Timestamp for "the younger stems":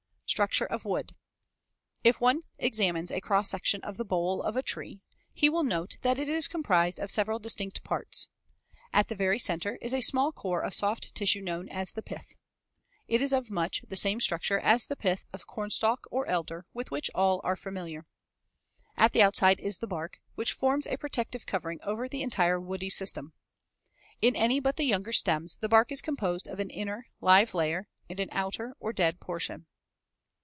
24.77-25.57